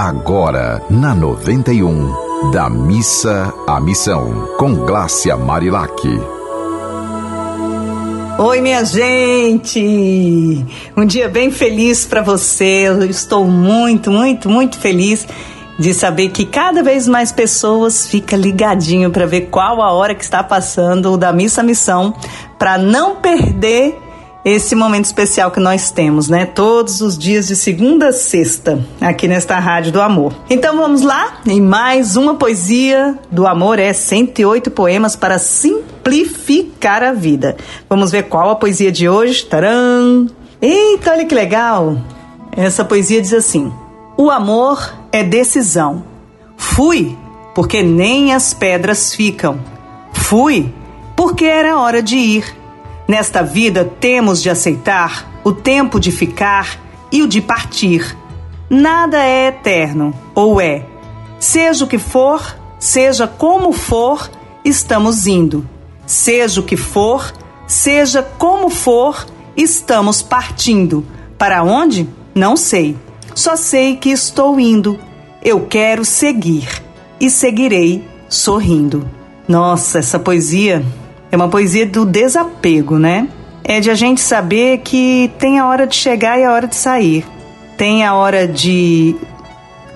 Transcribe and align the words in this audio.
Agora, 0.00 0.80
na 0.88 1.12
91, 1.12 2.52
da 2.52 2.70
missa 2.70 3.52
à 3.66 3.80
missão, 3.80 4.48
com 4.56 4.72
Glácia 4.86 5.36
Marilac. 5.36 6.08
Oi, 8.38 8.60
minha 8.60 8.84
gente! 8.84 10.64
Um 10.96 11.04
dia 11.04 11.28
bem 11.28 11.50
feliz 11.50 12.06
para 12.06 12.22
você. 12.22 12.84
Eu 12.86 13.02
estou 13.10 13.44
muito, 13.44 14.08
muito, 14.08 14.48
muito 14.48 14.78
feliz 14.78 15.26
de 15.80 15.92
saber 15.92 16.28
que 16.28 16.46
cada 16.46 16.80
vez 16.80 17.08
mais 17.08 17.32
pessoas 17.32 18.06
ficam 18.06 18.38
ligadinho 18.38 19.10
para 19.10 19.26
ver 19.26 19.48
qual 19.50 19.82
a 19.82 19.90
hora 19.90 20.14
que 20.14 20.22
está 20.22 20.44
passando 20.44 21.16
da 21.16 21.32
missa 21.32 21.60
à 21.60 21.64
missão, 21.64 22.14
para 22.56 22.78
não 22.78 23.16
perder 23.16 23.98
esse 24.44 24.74
momento 24.74 25.06
especial 25.06 25.50
que 25.50 25.60
nós 25.60 25.90
temos, 25.90 26.28
né? 26.28 26.46
Todos 26.46 27.00
os 27.00 27.18
dias 27.18 27.48
de 27.48 27.56
segunda 27.56 28.08
a 28.08 28.12
sexta, 28.12 28.78
aqui 29.00 29.26
nesta 29.28 29.58
Rádio 29.58 29.92
do 29.92 30.00
Amor. 30.00 30.32
Então 30.48 30.76
vamos 30.76 31.02
lá, 31.02 31.38
em 31.46 31.60
mais 31.60 32.16
uma 32.16 32.34
poesia 32.34 33.18
do 33.30 33.46
amor, 33.46 33.78
é 33.78 33.92
108 33.92 34.70
poemas 34.70 35.16
para 35.16 35.38
simplificar 35.38 37.02
a 37.02 37.12
vida. 37.12 37.56
Vamos 37.88 38.10
ver 38.10 38.24
qual 38.24 38.50
a 38.50 38.56
poesia 38.56 38.92
de 38.92 39.08
hoje. 39.08 39.44
Taran! 39.44 40.26
Eita, 40.62 41.10
olha 41.12 41.24
que 41.24 41.34
legal! 41.34 41.98
Essa 42.56 42.84
poesia 42.84 43.20
diz 43.20 43.32
assim: 43.32 43.72
O 44.16 44.30
amor 44.30 44.94
é 45.12 45.22
decisão. 45.22 46.04
Fui, 46.56 47.16
porque 47.54 47.82
nem 47.82 48.34
as 48.34 48.54
pedras 48.54 49.14
ficam. 49.14 49.60
Fui, 50.12 50.72
porque 51.16 51.44
era 51.44 51.78
hora 51.78 52.02
de 52.02 52.16
ir. 52.16 52.57
Nesta 53.08 53.42
vida 53.42 53.86
temos 53.86 54.42
de 54.42 54.50
aceitar 54.50 55.40
o 55.42 55.50
tempo 55.50 55.98
de 55.98 56.12
ficar 56.12 56.78
e 57.10 57.22
o 57.22 57.26
de 57.26 57.40
partir. 57.40 58.14
Nada 58.68 59.24
é 59.24 59.46
eterno, 59.46 60.12
ou 60.34 60.60
é. 60.60 60.84
Seja 61.40 61.86
o 61.86 61.88
que 61.88 61.96
for, 61.96 62.54
seja 62.78 63.26
como 63.26 63.72
for, 63.72 64.30
estamos 64.62 65.26
indo. 65.26 65.66
Seja 66.04 66.60
o 66.60 66.62
que 66.62 66.76
for, 66.76 67.32
seja 67.66 68.22
como 68.22 68.68
for, 68.68 69.26
estamos 69.56 70.20
partindo. 70.20 71.02
Para 71.38 71.62
onde? 71.62 72.06
Não 72.34 72.58
sei. 72.58 72.94
Só 73.34 73.56
sei 73.56 73.96
que 73.96 74.10
estou 74.10 74.60
indo. 74.60 74.98
Eu 75.42 75.64
quero 75.64 76.04
seguir 76.04 76.82
e 77.18 77.30
seguirei 77.30 78.06
sorrindo. 78.28 79.08
Nossa, 79.48 80.00
essa 80.00 80.18
poesia 80.18 80.84
é 81.30 81.36
uma 81.36 81.48
poesia 81.48 81.86
do 81.86 82.06
desapego, 82.06 82.98
né? 82.98 83.28
É 83.62 83.80
de 83.80 83.90
a 83.90 83.94
gente 83.94 84.20
saber 84.20 84.78
que 84.78 85.30
tem 85.38 85.58
a 85.58 85.66
hora 85.66 85.86
de 85.86 85.94
chegar 85.94 86.38
e 86.38 86.44
a 86.44 86.52
hora 86.52 86.66
de 86.66 86.76
sair. 86.76 87.26
Tem 87.76 88.04
a 88.04 88.14
hora 88.14 88.48
de 88.48 89.14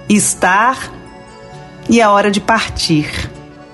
estar 0.08 0.92
e 1.88 2.00
a 2.00 2.10
hora 2.10 2.30
de 2.30 2.40
partir. 2.40 3.30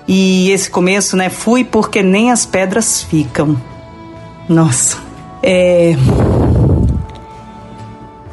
E 0.07 0.49
esse 0.51 0.69
começo, 0.69 1.17
né? 1.17 1.29
Fui 1.29 1.63
porque 1.63 2.01
nem 2.01 2.31
as 2.31 2.45
pedras 2.45 3.03
ficam. 3.03 3.61
Nossa. 4.47 4.97
É. 5.43 5.95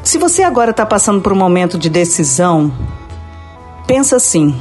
Se 0.02 0.18
você 0.18 0.42
agora 0.42 0.70
está 0.70 0.86
passando 0.86 1.20
por 1.20 1.32
um 1.32 1.36
momento 1.36 1.76
de 1.76 1.90
decisão, 1.90 2.72
pensa 3.86 4.16
assim: 4.16 4.54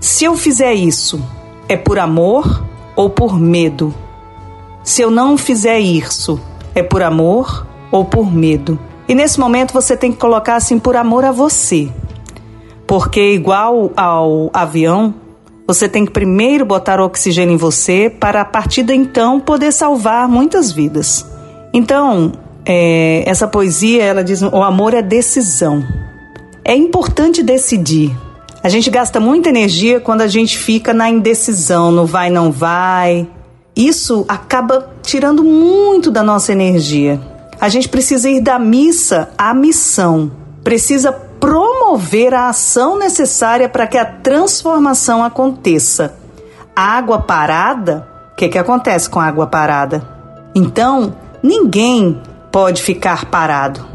se 0.00 0.24
eu 0.24 0.36
fizer 0.36 0.74
isso, 0.74 1.22
é 1.68 1.76
por 1.76 1.98
amor 1.98 2.64
ou 3.00 3.08
por 3.08 3.40
medo? 3.40 3.94
Se 4.84 5.00
eu 5.00 5.10
não 5.10 5.38
fizer 5.38 5.78
isso, 5.78 6.38
é 6.74 6.82
por 6.82 7.02
amor 7.02 7.66
ou 7.90 8.04
por 8.04 8.30
medo? 8.30 8.78
E 9.08 9.14
nesse 9.14 9.40
momento 9.40 9.72
você 9.72 9.96
tem 9.96 10.12
que 10.12 10.18
colocar 10.18 10.56
assim 10.56 10.78
por 10.78 10.94
amor 10.96 11.24
a 11.24 11.32
você. 11.32 11.88
Porque 12.86 13.32
igual 13.32 13.90
ao 13.96 14.50
avião, 14.52 15.14
você 15.66 15.88
tem 15.88 16.04
que 16.04 16.12
primeiro 16.12 16.66
botar 16.66 17.00
oxigênio 17.00 17.54
em 17.54 17.56
você 17.56 18.10
para 18.10 18.42
a 18.42 18.44
partir 18.44 18.82
de 18.82 18.94
então 18.94 19.40
poder 19.40 19.72
salvar 19.72 20.28
muitas 20.28 20.70
vidas. 20.70 21.24
Então, 21.72 22.32
é, 22.66 23.24
essa 23.26 23.48
poesia 23.48 24.04
ela 24.04 24.22
diz: 24.22 24.42
o 24.42 24.62
amor 24.62 24.92
é 24.92 25.00
decisão. 25.00 25.82
É 26.62 26.76
importante 26.76 27.42
decidir. 27.42 28.14
A 28.62 28.68
gente 28.68 28.90
gasta 28.90 29.18
muita 29.18 29.48
energia 29.48 30.00
quando 30.00 30.20
a 30.20 30.28
gente 30.28 30.58
fica 30.58 30.92
na 30.92 31.08
indecisão, 31.08 31.90
no 31.90 32.04
vai, 32.04 32.28
não 32.28 32.52
vai. 32.52 33.26
Isso 33.74 34.26
acaba 34.28 34.90
tirando 35.02 35.42
muito 35.42 36.10
da 36.10 36.22
nossa 36.22 36.52
energia. 36.52 37.18
A 37.58 37.70
gente 37.70 37.88
precisa 37.88 38.28
ir 38.28 38.42
da 38.42 38.58
missa 38.58 39.30
à 39.38 39.54
missão. 39.54 40.30
Precisa 40.62 41.10
promover 41.10 42.34
a 42.34 42.50
ação 42.50 42.98
necessária 42.98 43.66
para 43.66 43.86
que 43.86 43.96
a 43.96 44.04
transformação 44.04 45.24
aconteça. 45.24 46.14
Água 46.76 47.20
parada, 47.20 48.06
o 48.32 48.36
que, 48.36 48.48
que 48.48 48.58
acontece 48.58 49.08
com 49.08 49.18
a 49.18 49.24
água 49.24 49.46
parada? 49.46 50.06
Então, 50.54 51.14
ninguém 51.42 52.20
pode 52.52 52.82
ficar 52.82 53.24
parado. 53.24 53.86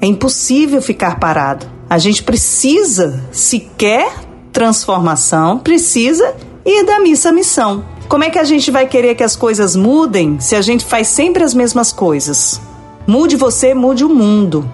É 0.00 0.06
impossível 0.06 0.80
ficar 0.80 1.18
parado. 1.18 1.73
A 1.88 1.98
gente 1.98 2.22
precisa, 2.22 3.22
se 3.30 3.60
quer 3.60 4.12
transformação, 4.52 5.58
precisa 5.58 6.34
ir 6.64 6.84
da 6.84 7.00
missa 7.00 7.28
à 7.28 7.32
missão. 7.32 7.84
Como 8.08 8.24
é 8.24 8.30
que 8.30 8.38
a 8.38 8.44
gente 8.44 8.70
vai 8.70 8.86
querer 8.86 9.14
que 9.14 9.22
as 9.22 9.36
coisas 9.36 9.74
mudem 9.74 10.38
se 10.40 10.54
a 10.54 10.62
gente 10.62 10.84
faz 10.84 11.08
sempre 11.08 11.42
as 11.42 11.54
mesmas 11.54 11.92
coisas? 11.92 12.60
Mude 13.06 13.36
você, 13.36 13.74
mude 13.74 14.04
o 14.04 14.08
mundo. 14.08 14.68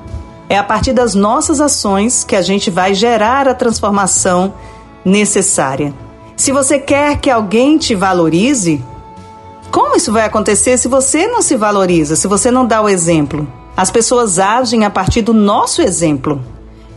É 0.49 0.57
a 0.57 0.65
partir 0.65 0.93
das 0.93 1.15
nossas 1.15 1.61
ações 1.61 2.25
que 2.25 2.37
a 2.37 2.43
gente 2.43 2.71
vai 2.71 2.95
gerar 2.95 3.49
a 3.49 3.55
transformação 3.55 4.55
necessária. 5.05 5.95
Se 6.37 6.53
você 6.53 6.79
quer 6.79 7.19
que 7.19 7.31
alguém 7.31 7.77
te 7.79 7.95
valorize, 7.95 8.83
como 9.71 9.97
isso 9.97 10.13
vai 10.13 10.25
acontecer 10.25 10.77
se 10.79 10.89
você 10.89 11.27
não 11.27 11.43
se 11.43 11.57
valoriza, 11.57 12.17
se 12.17 12.27
você 12.27 12.51
não 12.51 12.67
dá 12.67 12.83
o 12.83 12.89
exemplo? 12.89 13.47
As 13.77 13.91
pessoas 13.91 14.39
agem 14.39 14.85
a 14.85 14.91
partir 14.91 15.23
do 15.23 15.33
nosso 15.33 15.81
exemplo. 15.81 16.41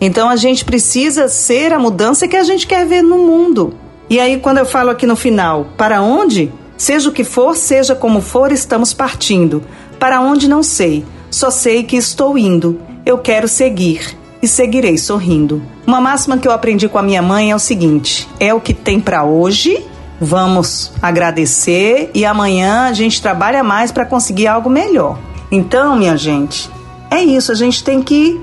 Então 0.05 0.27
a 0.27 0.35
gente 0.35 0.65
precisa 0.65 1.29
ser 1.29 1.71
a 1.71 1.79
mudança 1.79 2.27
que 2.27 2.35
a 2.35 2.43
gente 2.43 2.67
quer 2.67 2.85
ver 2.85 3.01
no 3.01 3.19
mundo. 3.19 3.73
E 4.09 4.19
aí, 4.19 4.37
quando 4.37 4.57
eu 4.57 4.65
falo 4.65 4.89
aqui 4.89 5.07
no 5.07 5.15
final, 5.15 5.67
para 5.77 6.01
onde? 6.01 6.51
Seja 6.75 7.07
o 7.07 7.11
que 7.13 7.23
for, 7.23 7.55
seja 7.55 7.95
como 7.95 8.19
for, 8.19 8.51
estamos 8.51 8.93
partindo. 8.93 9.63
Para 9.97 10.19
onde 10.19 10.49
não 10.49 10.61
sei, 10.61 11.05
só 11.31 11.49
sei 11.49 11.83
que 11.83 11.95
estou 11.95 12.37
indo. 12.37 12.81
Eu 13.05 13.17
quero 13.17 13.47
seguir 13.47 14.17
e 14.41 14.47
seguirei 14.47 14.97
sorrindo. 14.97 15.63
Uma 15.87 16.01
máxima 16.01 16.37
que 16.37 16.49
eu 16.49 16.51
aprendi 16.51 16.89
com 16.89 16.99
a 16.99 17.03
minha 17.03 17.21
mãe 17.21 17.51
é 17.51 17.55
o 17.55 17.59
seguinte: 17.59 18.27
é 18.41 18.53
o 18.53 18.59
que 18.59 18.73
tem 18.73 18.99
para 18.99 19.23
hoje. 19.23 19.85
Vamos 20.19 20.91
agradecer 21.01 22.11
e 22.13 22.25
amanhã 22.25 22.87
a 22.89 22.93
gente 22.93 23.21
trabalha 23.21 23.63
mais 23.63 23.89
para 23.89 24.05
conseguir 24.05 24.47
algo 24.47 24.69
melhor. 24.69 25.17
Então, 25.49 25.95
minha 25.95 26.17
gente, 26.17 26.69
é 27.09 27.23
isso. 27.23 27.53
A 27.53 27.55
gente 27.55 27.81
tem 27.85 28.01
que 28.01 28.41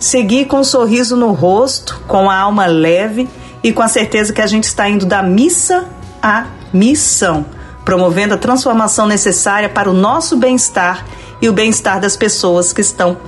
seguir 0.00 0.46
com 0.46 0.60
um 0.60 0.64
sorriso 0.64 1.14
no 1.14 1.32
rosto, 1.32 2.00
com 2.08 2.30
a 2.30 2.36
alma 2.36 2.64
leve 2.64 3.28
e 3.62 3.70
com 3.70 3.82
a 3.82 3.88
certeza 3.88 4.32
que 4.32 4.40
a 4.40 4.46
gente 4.46 4.64
está 4.64 4.88
indo 4.88 5.04
da 5.04 5.22
missa 5.22 5.88
à 6.22 6.46
missão, 6.72 7.44
promovendo 7.84 8.34
a 8.34 8.38
transformação 8.38 9.06
necessária 9.06 9.68
para 9.68 9.90
o 9.90 9.92
nosso 9.92 10.38
bem-estar 10.38 11.04
e 11.40 11.48
o 11.48 11.52
bem-estar 11.52 12.00
das 12.00 12.16
pessoas 12.16 12.72
que 12.72 12.80
estão 12.80 13.18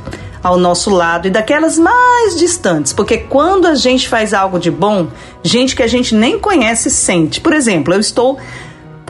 ao 0.42 0.56
nosso 0.56 0.90
lado 0.90 1.28
e 1.28 1.30
daquelas 1.30 1.78
mais 1.78 2.36
distantes, 2.36 2.92
porque 2.92 3.18
quando 3.18 3.66
a 3.66 3.74
gente 3.74 4.08
faz 4.08 4.34
algo 4.34 4.58
de 4.58 4.70
bom, 4.70 5.08
gente 5.42 5.76
que 5.76 5.82
a 5.82 5.86
gente 5.86 6.14
nem 6.14 6.38
conhece 6.38 6.90
sente. 6.90 7.40
Por 7.40 7.52
exemplo, 7.52 7.94
eu 7.94 8.00
estou 8.00 8.38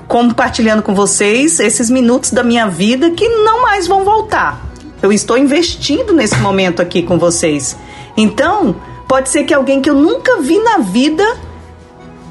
compartilhando 0.06 0.82
com 0.82 0.94
vocês 0.94 1.58
esses 1.58 1.88
minutos 1.88 2.32
da 2.32 2.42
minha 2.42 2.66
vida 2.66 3.10
que 3.12 3.26
não 3.28 3.62
mais 3.62 3.86
vão 3.86 4.04
voltar. 4.04 4.71
Eu 5.02 5.12
estou 5.12 5.36
investindo 5.36 6.12
nesse 6.12 6.38
momento 6.38 6.80
aqui 6.80 7.02
com 7.02 7.18
vocês. 7.18 7.76
Então, 8.16 8.76
pode 9.08 9.28
ser 9.28 9.44
que 9.44 9.52
alguém 9.52 9.80
que 9.80 9.90
eu 9.90 9.94
nunca 9.94 10.40
vi 10.40 10.58
na 10.58 10.78
vida 10.78 11.24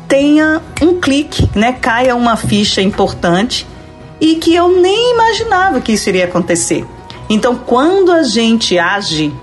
tenha 0.07 0.62
um 0.81 1.00
clique, 1.00 1.50
né? 1.56 1.73
Caia 1.73 2.15
uma 2.15 2.35
ficha 2.35 2.81
importante 2.81 3.68
e 4.19 4.35
que 4.35 4.56
eu 4.56 4.79
nem 4.79 5.13
imaginava 5.13 5.81
que 5.81 5.94
isso 5.94 6.09
iria 6.09 6.25
acontecer. 6.25 6.85
Então, 7.29 7.56
quando 7.56 8.12
a 8.12 8.23
gente 8.23 8.77
age, 8.77 9.33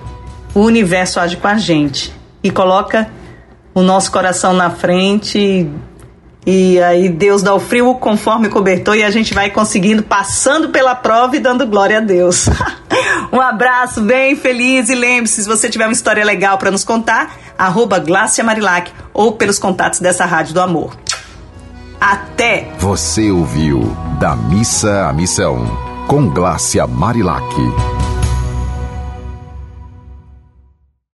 o 0.54 0.60
universo 0.60 1.20
age 1.20 1.36
com 1.36 1.48
a 1.48 1.56
gente 1.56 2.12
e 2.42 2.50
coloca 2.50 3.10
o 3.74 3.82
nosso 3.82 4.10
coração 4.10 4.52
na 4.52 4.70
frente 4.70 5.68
e 6.46 6.80
aí 6.80 7.08
Deus 7.08 7.42
dá 7.42 7.54
o 7.54 7.60
frio 7.60 7.94
conforme 7.96 8.48
cobertor 8.48 8.96
e 8.96 9.04
a 9.04 9.10
gente 9.10 9.34
vai 9.34 9.50
conseguindo, 9.50 10.02
passando 10.02 10.70
pela 10.70 10.94
prova 10.94 11.36
e 11.36 11.40
dando 11.40 11.66
glória 11.66 11.98
a 11.98 12.00
Deus. 12.00 12.48
um 13.32 13.40
abraço 13.40 14.00
bem 14.00 14.36
feliz 14.36 14.88
e 14.88 14.94
lembre-se, 14.94 15.42
se 15.42 15.48
você 15.48 15.68
tiver 15.68 15.86
uma 15.86 15.92
história 15.92 16.24
legal 16.24 16.58
para 16.58 16.70
nos 16.70 16.84
contar, 16.84 17.36
arroba 17.56 18.02
Marilac 18.44 18.92
ou 19.12 19.32
pelos 19.32 19.58
contatos 19.58 20.00
dessa 20.00 20.24
Rádio 20.24 20.54
do 20.54 20.60
Amor. 20.60 20.96
Até! 22.00 22.70
Você 22.78 23.30
ouviu 23.30 23.96
Da 24.20 24.36
Missa 24.36 25.08
à 25.08 25.12
Missão, 25.12 25.66
com 26.06 26.28
Glácia 26.28 26.86
Marilac. 26.86 27.97